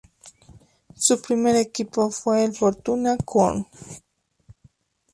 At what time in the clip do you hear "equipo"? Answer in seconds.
1.57-2.09